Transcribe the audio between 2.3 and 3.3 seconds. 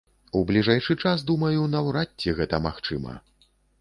гэта магчыма.